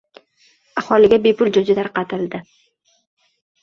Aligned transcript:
Aholiga 0.83 1.21
bepul 1.27 1.53
jo‘ja 1.59 1.79
tarqatilding 1.83 2.53